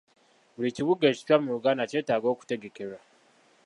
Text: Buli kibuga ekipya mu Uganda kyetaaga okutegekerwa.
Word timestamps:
Buli 0.55 0.69
kibuga 0.77 1.03
ekipya 1.11 1.35
mu 1.43 1.49
Uganda 1.57 1.89
kyetaaga 1.91 2.27
okutegekerwa. 2.33 2.99